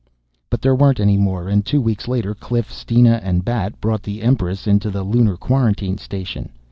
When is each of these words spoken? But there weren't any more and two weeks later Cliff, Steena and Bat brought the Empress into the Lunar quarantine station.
But 0.49 0.63
there 0.63 0.73
weren't 0.73 0.99
any 0.99 1.15
more 1.15 1.47
and 1.47 1.63
two 1.63 1.79
weeks 1.79 2.07
later 2.07 2.33
Cliff, 2.33 2.71
Steena 2.73 3.19
and 3.23 3.45
Bat 3.45 3.79
brought 3.79 4.01
the 4.01 4.23
Empress 4.23 4.65
into 4.65 4.89
the 4.89 5.03
Lunar 5.03 5.37
quarantine 5.37 5.99
station. 5.99 6.49